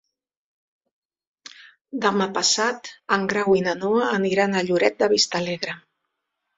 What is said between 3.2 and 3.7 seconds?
Grau i